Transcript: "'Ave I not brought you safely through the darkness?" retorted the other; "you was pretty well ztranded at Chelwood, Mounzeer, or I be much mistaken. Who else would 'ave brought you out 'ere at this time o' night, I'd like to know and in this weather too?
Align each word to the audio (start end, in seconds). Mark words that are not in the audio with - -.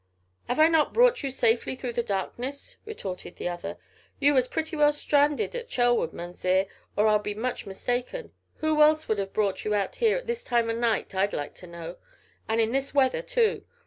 "'Ave 0.49 0.63
I 0.63 0.67
not 0.67 0.93
brought 0.93 1.21
you 1.21 1.29
safely 1.29 1.75
through 1.75 1.93
the 1.93 2.01
darkness?" 2.01 2.77
retorted 2.85 3.35
the 3.35 3.47
other; 3.47 3.77
"you 4.19 4.33
was 4.33 4.47
pretty 4.47 4.75
well 4.75 4.91
ztranded 4.91 5.53
at 5.53 5.69
Chelwood, 5.69 6.11
Mounzeer, 6.11 6.65
or 6.95 7.05
I 7.05 7.19
be 7.19 7.35
much 7.35 7.67
mistaken. 7.67 8.31
Who 8.55 8.81
else 8.81 9.07
would 9.07 9.19
'ave 9.19 9.29
brought 9.29 9.63
you 9.63 9.75
out 9.75 10.01
'ere 10.01 10.17
at 10.17 10.25
this 10.25 10.43
time 10.43 10.71
o' 10.71 10.73
night, 10.73 11.13
I'd 11.13 11.33
like 11.33 11.53
to 11.53 11.67
know 11.67 11.97
and 12.47 12.59
in 12.59 12.71
this 12.71 12.95
weather 12.95 13.21
too? 13.21 13.63